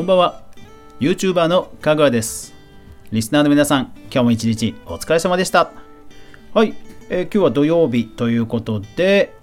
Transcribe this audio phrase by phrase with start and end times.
[0.00, 0.40] こんばんは。
[0.98, 2.54] YouTuber のかぐわです。
[3.12, 5.72] リスナーの皆さん今日も一日お疲れ様でした。
[6.54, 6.74] はい、
[7.10, 9.36] えー、今日は土曜日ということで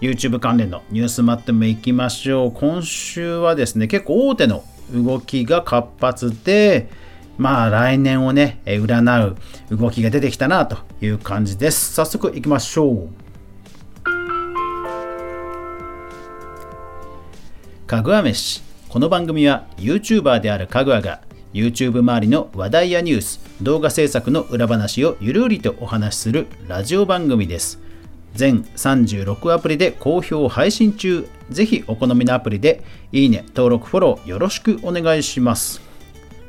[0.00, 2.52] YouTube 関連のニュースまってもいきましょう。
[2.52, 6.90] 今週はですね結構大手の動きが活発で
[7.38, 9.36] まあ来年をね占う
[9.70, 11.94] 動きが出てきたなという感じです。
[11.94, 13.08] 早速いきましょう。
[17.86, 18.69] かぐわ飯。
[18.90, 21.20] この番組は YouTuber であるかぐわが
[21.54, 27.78] YouTube 周りの話題やニュース、動画制作の裏話をゆるりとお話しするラジオ番組です。
[28.34, 31.28] 全36アプリで好評配信中。
[31.50, 32.82] ぜひお好みのアプリで
[33.12, 35.80] いいね、登録、フォローよろしくお願いします。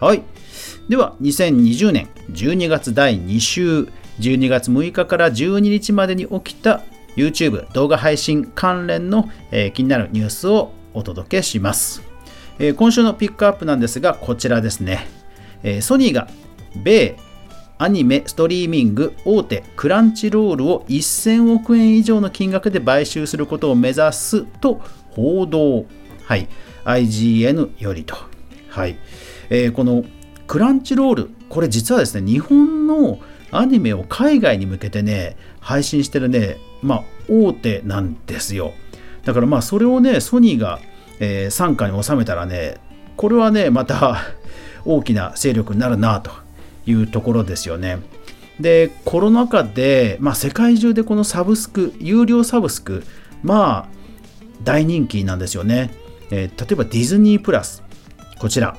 [0.00, 0.22] はい。
[0.88, 3.82] では、2020年12月第2週、
[4.18, 6.82] 12月6日から12日までに起きた
[7.14, 12.13] YouTube 動画配信関連の、えー、気になるニュースをお届けします。
[12.58, 15.06] えー、今週のピックアップなんですが、こちらですね。
[15.62, 16.28] えー、ソニーが
[16.76, 17.16] 米
[17.78, 24.80] アニメストリーミング大手クランチロールを1000億円以上の金額で買収することを目指すと
[25.10, 25.86] 報道。
[26.24, 26.48] はい。
[26.84, 28.16] IGN よりと。
[28.68, 28.96] はい。
[29.50, 30.04] えー、この
[30.46, 33.18] クランチロール、これ実はですね、日本の
[33.50, 38.72] アニメを海外に向けてね、配信してるね、まあ、大手なんですよ。
[39.24, 40.80] だからまあ、それをね、ソニーが
[41.20, 42.76] えー、傘下に収めたらね、
[43.16, 44.18] これはね、また
[44.84, 46.30] 大きな勢力になるなと
[46.86, 47.98] いうところですよね。
[48.60, 53.02] で、コロナ禍で、まあ、世界中でこのサブスク、有料サブスク、
[53.42, 53.94] まあ、
[54.62, 55.90] 大人気なんですよね。
[56.30, 57.82] えー、例えばディズニープラス、
[58.38, 58.76] こちら。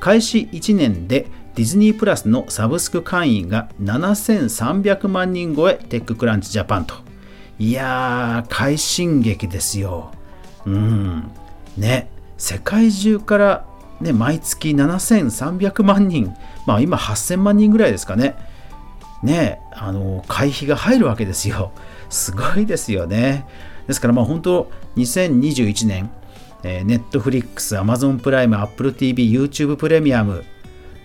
[0.00, 6.94] 開始1年でディズニープラスのサブスク会員が7300万人超え、テッククランチジャパンと。
[7.58, 10.12] いやー、快進撃ですよ。
[10.66, 11.30] うん。
[11.76, 13.66] ね、世界中から、
[14.00, 16.34] ね、毎月7300万人、
[16.66, 18.34] まあ今8000万人ぐらいですかね。
[19.22, 21.72] ね、あの、会費が入るわけですよ。
[22.10, 23.46] すごいですよね。
[23.86, 26.10] ですからまあ本当、2021年、
[26.64, 30.44] えー、Netflix、Amazon プライム、Apple TV、YouTube プレミアム、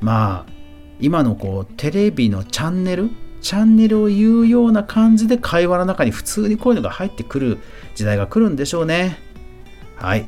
[0.00, 0.52] まあ、
[1.00, 3.10] 今のこう、テレビのチャンネル、
[3.40, 7.58] チャンネルを言うような感じで会話の中に普通にこういうのが入ってくる
[7.94, 9.18] 時代が来るんでしょうね。
[9.96, 10.26] はい。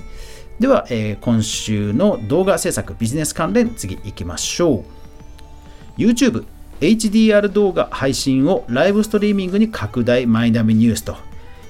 [0.58, 4.84] では、えー、今週の動画制作ビジネス関連、次行きましょ
[5.98, 6.00] う。
[6.00, 6.46] YouTube、
[6.80, 11.16] HDR 動画配信をライブストリーミングに拡大マイナビニュースと。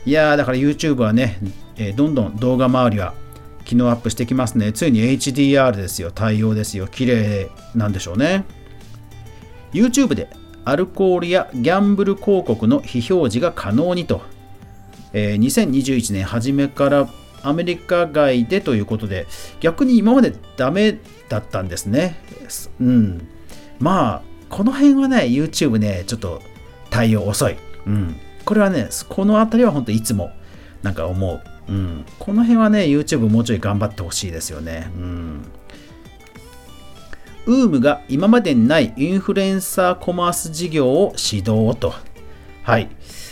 [0.04, 1.38] いやー、だから YouTube はね、
[1.76, 3.14] えー、どんどん動画周りは
[3.64, 4.72] 昨日アップしてきますね。
[4.72, 6.12] ついに HDR ですよ。
[6.12, 6.86] 対応ですよ。
[6.86, 8.44] 綺麗なんでしょうね。
[9.72, 10.30] YouTube で
[10.64, 14.22] アルコールやギャンブル広告の非表示が可能にと。
[15.12, 17.08] えー、2021年初めから
[17.42, 19.26] アメリカ外でということで、
[19.60, 20.98] 逆に今までダメ
[21.28, 22.16] だったんですね。
[22.80, 23.28] うん。
[23.78, 26.40] まあ、この辺はね、YouTube ね、ちょっと
[26.90, 27.56] 対応遅い。
[27.86, 28.16] うん。
[28.44, 30.30] これはね、この辺りは本当いつも
[30.82, 31.42] なんか思う。
[31.68, 32.04] うん。
[32.18, 34.90] この辺はね、YouTube もうちょい頑張ってほしいですよね。
[34.96, 35.44] うん。
[37.46, 41.94] ウームが今までにないインフルエンサーコマース事業を指導と。
[42.62, 42.88] はい。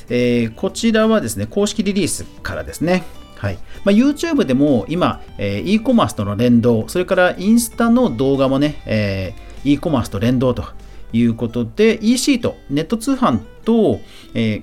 [0.08, 3.04] えー、こちらはですね、公式リリースからですね。
[3.44, 10.64] はいまあ、YouTube でも今、えー、e コマースとの連動、それからインスタの動画もね、えー、e コマースと連動と
[11.12, 14.00] いうことで、EC とネット通販と、
[14.32, 14.62] え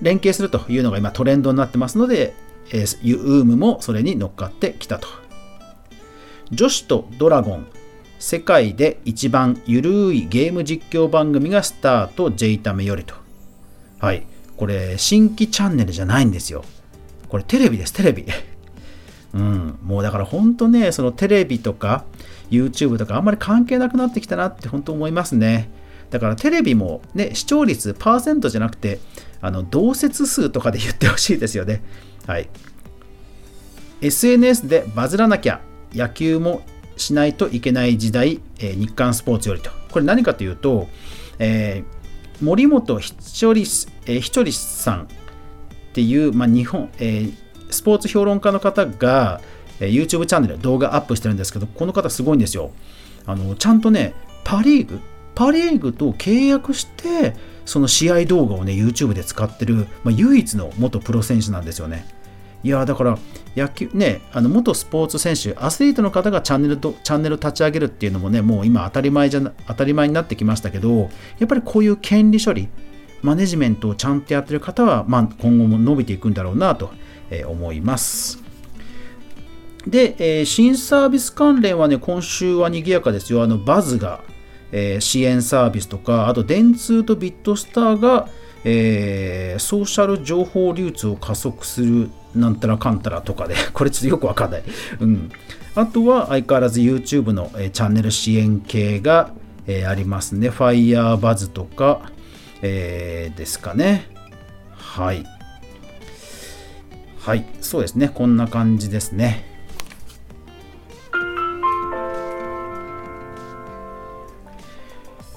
[0.00, 2.32] 連携するというのが今トレンドになってますので、
[2.72, 5.08] えー、ユームもそれに乗っかってきたと。
[6.50, 7.66] 女子とドラゴン、
[8.18, 13.14] 世界で一番ゆるいゲーム実況番組がスタート J タメよりと。
[13.98, 14.26] はい。
[14.56, 16.64] これ、新規チャンネルじゃないんですよ。
[17.28, 18.26] これテレビです、テレビ。
[19.34, 22.04] うん、もうだから本当ね、そのテレビとか
[22.50, 25.68] YouTube とかあんまり関係なくなってきたなって本当思いますね。
[26.10, 29.00] だからテレビもね、視聴率パーセントじゃなくて、
[29.40, 31.82] あの、同説数とかで言ってほしいですよね。
[32.26, 32.48] はい。
[34.00, 35.60] SNS でバズらなきゃ
[35.92, 36.62] 野球も
[36.96, 39.70] しないといけない時代、えー、日刊スポーツよりと。
[39.90, 40.88] これ何かというと、
[41.38, 45.08] えー、森本ひとり、えー、ひとりさん
[45.96, 47.34] っていう、まあ、日本、えー、
[47.70, 49.40] スポーツ評論家の方が、
[49.80, 52.70] えー、YouTube チャンネルで動画アップしてるんですけど、この方すごいんですよ。
[53.24, 54.12] あのちゃんとね、
[54.44, 55.00] パ・リーグ、
[55.34, 57.34] パ・リーグと契約して、
[57.64, 62.06] その試合動画をね、YouTube で使ってる、まあ、唯一の元プロ選手なんですよね。
[62.62, 63.18] いやだから
[63.56, 71.08] 野球ね、あの元スポーツ選手、アスリートの方がチャンネルとチャンネル立ち上げるっていうのもね、もう今当たり前じゃ当たり前になってきましたけど、
[71.38, 72.68] やっぱりこういう権利処理、
[73.26, 76.92] マネジメントをちゃんとやってる方は、まあ、今後も伸びていくんだろうなと
[77.48, 78.38] 思います。
[79.86, 83.42] で、えー、新サービス関連はね、今週は賑やかですよ。
[83.42, 84.20] あの、バズが、
[84.70, 88.28] えー、支援サービスとか、あと、電通とビットスターが、
[88.64, 94.62] えー、ソーシャル情報流通を加速するなんたらかんたらとかで、 これちょっとよくわかんない。
[95.00, 95.30] うん。
[95.74, 99.30] あとは相変わらず YouTube の、えー、チャンネル支援系が、
[99.66, 100.50] えー、ありますね。
[100.50, 102.10] Firebuzz とか、
[102.62, 104.06] えー、ですかね。
[104.72, 105.24] はい。
[107.18, 108.08] はい、そうですね。
[108.08, 109.56] こんな感じですね。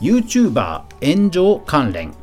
[0.01, 2.13] YouTuber 炎上関連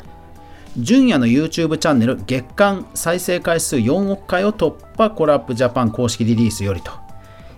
[0.78, 6.92] 純也の YouTube チャンネル月間再生回数4億回を突破コラップジャパン公式リリースよりと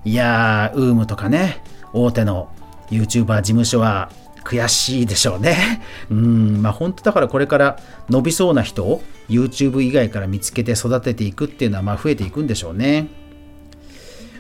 [0.04, 1.62] いやーウームとかね
[1.92, 2.50] 大手の
[2.90, 4.10] YouTuber 事務所は
[4.48, 5.82] 悔しいでしょうね。
[6.10, 7.78] うん、まあ本当だからこれから
[8.08, 13.08] 伸びそうな人を YouTube 以外から見つけて育てていくっていうのはまあ増えていくんでしょうね。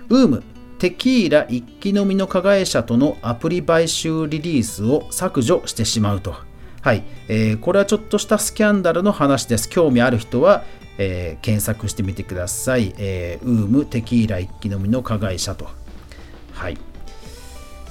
[0.08, 0.42] ウーム、
[0.78, 6.34] テキーラ一気飲みの加害者とのアプリ買収リリースを削除してしまうと。
[6.80, 9.68] はい、えー、これはちょっとしたスキャンダルの話です。
[9.68, 10.64] 興味ある人は、
[10.96, 12.94] えー、検索してみてください。
[12.96, 15.68] えー、ウーム、テキーラ一気飲みの加害者と。
[16.54, 16.78] はい。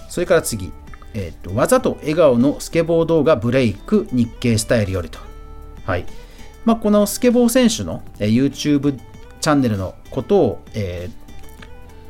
[0.10, 0.72] それから次。
[1.14, 5.20] えーと、わざと笑顔のスケボー動画ブレイク日経スタイルよりと。
[5.86, 6.06] はい
[6.66, 9.00] まあ、このスケボー選手の、えー、YouTube
[9.40, 11.10] チャンネルのことを、え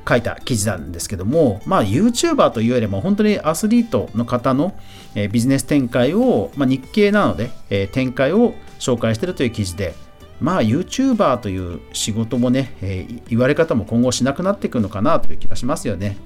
[0.03, 4.75] ー、書いた記事なんですけども、まあ、YouTuber というよりも本当にアスリートの方の、
[5.13, 9.93] えー、ビジネス展開を、まあ、日経なので、えー、展開を紹介しているという記事で、
[10.41, 16.17] まあ YouTuber という仕事もね、えー、言われ方も今後しなくなっていくのかなという気がしますよね。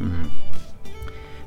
[0.00, 0.30] うん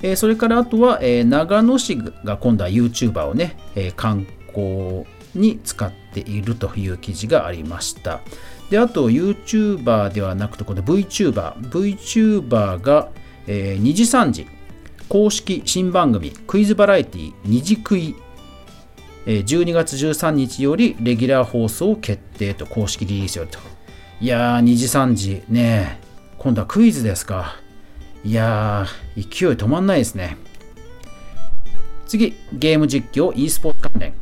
[0.02, 5.06] えー、それからあとは、えー、長野市が今度は YouTuber をね、えー、観光
[5.36, 8.22] に使っているという記事がありました。
[8.70, 11.56] で、あと YouTuber ではなくて、この VTuber。
[11.70, 13.10] VTuber が、
[13.48, 14.48] えー、2時3時、
[15.10, 18.16] 公式新番組、クイズバラエティ2時クイ、
[19.26, 23.60] えー、12月13日よりレギュラー放送決定と公式リリースよりと。
[24.20, 26.00] いやー、2時3時ね、
[26.38, 27.61] 今度はクイズですか。
[28.24, 30.38] いやー、勢い止まんないですね。
[32.06, 34.14] 次、ゲーム実況 e スポーツ関連。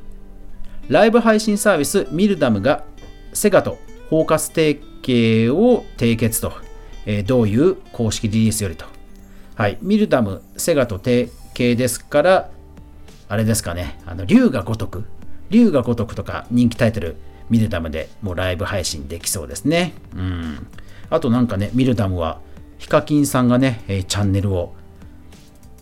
[0.87, 2.83] ライブ配信サービスミルダムが
[3.33, 3.77] セガと
[4.09, 6.53] 包括提携を締結と、
[7.05, 8.85] えー、どういう公式リリースよりと。
[9.55, 12.49] はい、ミルダム、セガと提携ですから、
[13.27, 15.03] あれですかね、あの竜が如く、
[15.49, 17.17] 竜が如くとか人気タイトル、
[17.49, 19.93] ミルダムでもうライブ配信できそうですね。
[20.15, 20.67] うん。
[21.09, 22.39] あとなんかね、ミルダムは
[22.79, 24.73] ヒカキンさんがね、えチャンネルを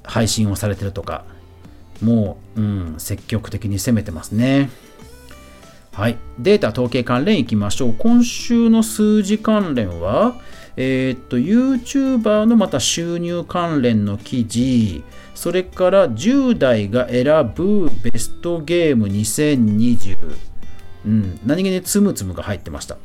[0.03, 1.23] 配信をされてるとか、
[2.01, 4.69] もう、うん、積極的に攻めてますね。
[5.93, 6.17] はい。
[6.37, 7.95] データ統計関連いきましょう。
[7.97, 10.35] 今週の数字関連は、
[10.75, 15.03] えー、っと、YouTuber のまた収入関連の記事、
[15.33, 20.17] それから10代が選ぶベストゲーム2020、
[21.05, 22.97] うん、何気につむつむが入ってました。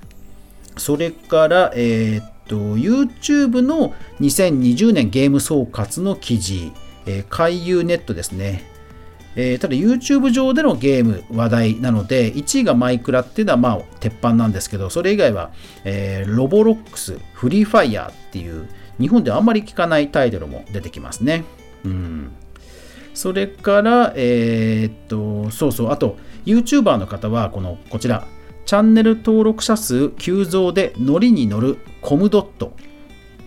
[0.76, 6.70] それから、えー、っと、YouTube の2020年ゲーム総括の記事、
[7.06, 8.70] えー、海遊ネットですね。
[9.34, 15.50] えー、ただ YouTube 上でのゲーム話題なので、1位がマイクラっていうのはまあ鉄板なんですけど、それ以外は、
[15.84, 18.68] えー、ロボロックス、フリーファイヤーっていう
[19.00, 21.44] 日本ではあんまり聞かないタイトルも出てきますね。
[21.84, 22.32] うん。
[23.14, 28.26] それから、えー、っと、そうそう、あと YouTuber の方は、この、こちら、
[28.64, 32.74] チャンネル登録者数急増でノリに乗るコムドット。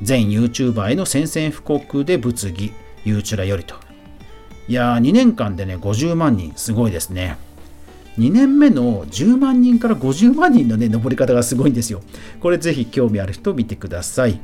[0.01, 2.73] 全 YouTuber への宣戦布告で物議。
[3.05, 3.75] ユーチュラよりと。
[4.67, 6.53] いやー2年間でね50万人。
[6.55, 7.37] すごいですね。
[8.17, 12.01] 2年目の10万人から50万人のね登り方がすごいんですよ。
[12.39, 14.39] これぜひ興味ある人見てください、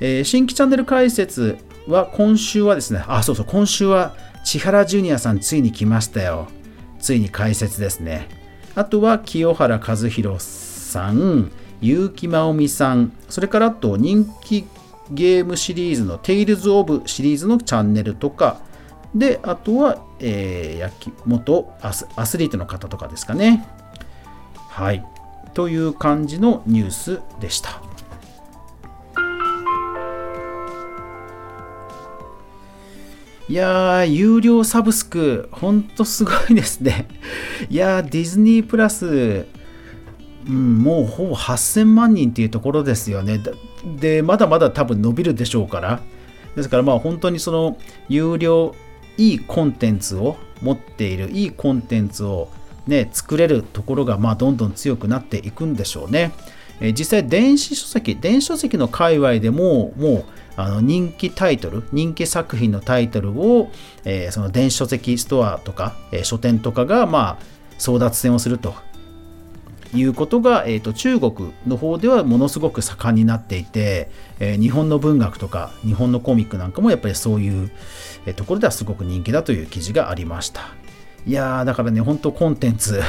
[0.00, 6.48] えー、新規チャンネル開設は今週はですねあそうそう今週は千原ジュニアさんついに来ましたよ。
[6.98, 8.28] ついに開設ですね。
[8.78, 14.68] あとは清原和博さん、優木まおみさん、それからあと人気
[15.10, 18.60] ゲームシリーズのテイルズ・オブシリーズのチャンネルとか、
[19.12, 23.66] で、あとは、えー、元アスアスリートの方とかですかね。
[24.68, 25.04] はい。
[25.54, 27.87] という感じのニュースでした。
[33.48, 37.08] いやー、有料サブスク、ほんとすごいですね。
[37.70, 39.46] いやー、ディズニープラス、
[40.46, 43.40] うん、もうほぼ8000万人っていうところですよね。
[43.98, 46.00] で、まだまだ多分伸びるでしょうから。
[46.56, 47.78] ですからまあ本当にその
[48.10, 48.74] 有料、
[49.16, 52.50] いいコンテンツを持っている、いいコンテンツを
[52.86, 56.32] ね、作れるところがまあどんどん強くなっていくんでしょうね。
[56.80, 60.24] え実際電子書籍、電子書籍の界隈でも、もう
[60.58, 63.70] あの人気タイトル、人気作品のタイトルを、
[64.04, 68.74] えー、その電子書籍ストアとか、えー、書店とかが、まあ、争奪戦をすると。
[69.94, 77.70] いうことが、えーと、中国の方ではものすごく盛んになっていて、えー、日本の文学とか日本のコミックなんかもやっぱりそういう、
[78.34, 80.74] ところではすごく人気だという記事がありました。
[81.24, 83.00] いやーだからね本当コンテンツ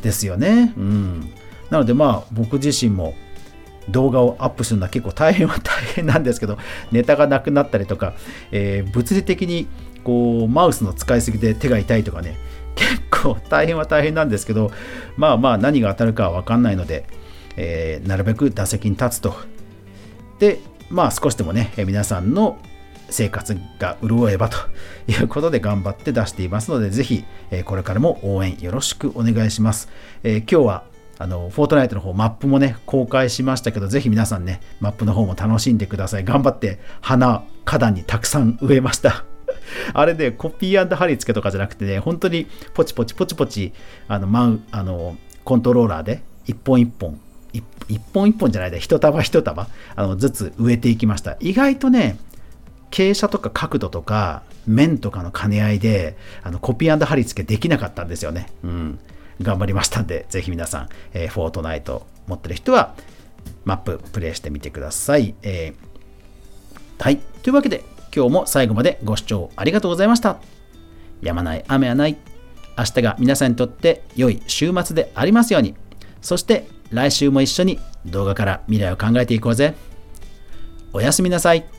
[0.00, 0.72] ですよね。
[0.78, 1.30] うん。
[1.68, 3.14] なのでまあ僕自身も
[3.88, 6.58] 動画をアップするのは結構大変は大変なんですけど
[6.92, 8.14] ネタがなくなったりとか、
[8.50, 9.66] えー、物理的に
[10.02, 12.36] こうマウスの使いすぎで手が痛いとかね
[12.74, 14.70] 結構大変は大変なんですけど、
[15.16, 17.06] まあまあ何が当たるかは分かんないので、
[17.56, 19.34] えー、なるべく打席に立つと。
[20.38, 20.60] で、
[20.90, 22.58] まあ少しでもね、皆さんの
[23.10, 24.56] 生活が潤えばと
[25.06, 29.88] いうことで頑張って出していますので、ぜひ、えこれからも応援よろしくお願いします。
[30.22, 30.84] えー、今日は
[31.18, 36.24] あの、フォートナイトの方、マップもね、公開しましたけど、ぜひ皆さんね、マップの方も楽しんでください。
[36.24, 39.24] 頑張って花、花壇にたくさん植えました。
[39.94, 43.72] あれで、ね、コピー貼り付けとかじゃなくてね、本当にポチポチポチポチ、
[44.08, 47.18] あの、マウあのコントローラーで一本一本、
[47.52, 47.62] 一
[48.12, 51.36] 本一本じゃないで、一束一束あのずつ植えていきました。
[51.40, 52.18] 意外とね、
[52.90, 58.46] 傾斜とか角度とか面とかの兼ね合いであのコピー貼り付けできなかったんですよね。
[58.62, 58.98] うん。
[59.40, 62.94] 頑張りましたんで、ぜひ皆さん、えー、フォートナイト持ってる人は
[63.64, 65.34] マッププレイしてみてください。
[65.42, 67.18] えー、はい。
[67.42, 70.38] というわけで、今日も最後までご視聴ありがとうございました。
[71.20, 72.16] やまない雨はない。
[72.76, 75.74] 明日が皆さんにとって良い週末でありますように。
[76.20, 79.74] そして来週も一緒に動画から未来を考えていこうぜ。
[80.92, 81.73] おやすみなさい。